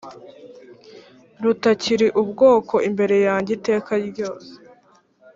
rutakiri 1.43 2.07
ubwoko 2.21 2.75
imbere 2.89 3.15
yanjye 3.27 3.51
iteka 3.57 3.91
ryose 4.09 4.51